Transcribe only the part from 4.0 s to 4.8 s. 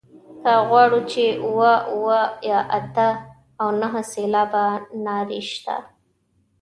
سېلابه